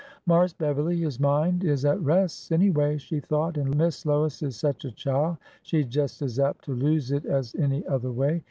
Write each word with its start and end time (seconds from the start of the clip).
Marse 0.25 0.51
Beverly 0.53 0.97
his 0.99 1.19
mind 1.19 1.63
is 1.63 1.85
at 1.85 2.03
res', 2.03 2.49
anyway," 2.51 2.97
she 2.97 3.19
thought; 3.19 3.55
an' 3.55 3.77
Miss 3.77 4.03
Lois 4.03 4.41
is 4.41 4.55
sech 4.55 4.83
a 4.83 4.89
chile 4.89 5.37
she 5.61 5.83
jes' 5.83 6.23
as 6.23 6.39
apt 6.39 6.65
to 6.65 6.73
lose 6.73 7.11
it 7.11 7.23
as 7.27 7.53
any 7.53 7.85
other 7.85 8.11
way. 8.11 8.39